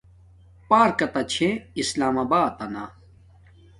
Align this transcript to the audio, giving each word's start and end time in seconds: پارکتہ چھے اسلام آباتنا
پارکتہ 0.69 1.21
چھے 1.31 1.49
اسلام 1.81 2.15
آباتنا 2.23 2.83